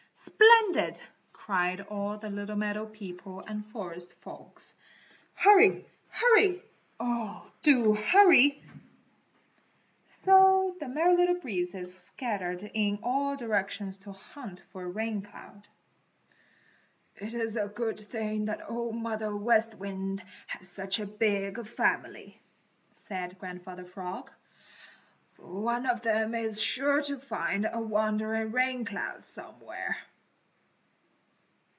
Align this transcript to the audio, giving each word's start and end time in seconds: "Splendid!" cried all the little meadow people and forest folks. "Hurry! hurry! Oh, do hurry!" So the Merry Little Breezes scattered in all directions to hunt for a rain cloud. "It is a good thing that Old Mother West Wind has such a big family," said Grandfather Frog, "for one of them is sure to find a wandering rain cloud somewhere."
"Splendid!" 0.13 1.01
cried 1.33 1.81
all 1.89 2.15
the 2.17 2.29
little 2.29 2.55
meadow 2.55 2.85
people 2.85 3.39
and 3.47 3.65
forest 3.65 4.13
folks. 4.21 4.75
"Hurry! 5.33 5.83
hurry! 6.09 6.61
Oh, 6.99 7.49
do 7.63 7.93
hurry!" 7.95 8.61
So 10.23 10.75
the 10.79 10.87
Merry 10.87 11.17
Little 11.17 11.35
Breezes 11.39 11.97
scattered 11.97 12.61
in 12.75 12.99
all 13.01 13.35
directions 13.35 13.97
to 13.99 14.11
hunt 14.11 14.61
for 14.71 14.83
a 14.83 14.87
rain 14.89 15.23
cloud. 15.23 15.67
"It 17.15 17.33
is 17.33 17.57
a 17.57 17.67
good 17.67 17.99
thing 17.99 18.45
that 18.45 18.69
Old 18.69 18.95
Mother 18.95 19.35
West 19.35 19.73
Wind 19.75 20.21
has 20.47 20.69
such 20.69 20.99
a 20.99 21.07
big 21.07 21.65
family," 21.65 22.39
said 22.91 23.39
Grandfather 23.39 23.85
Frog, 23.85 24.29
"for 25.33 25.47
one 25.47 25.87
of 25.87 26.03
them 26.03 26.35
is 26.35 26.61
sure 26.61 27.01
to 27.01 27.17
find 27.17 27.65
a 27.69 27.81
wandering 27.81 28.51
rain 28.51 28.85
cloud 28.85 29.25
somewhere." 29.25 29.97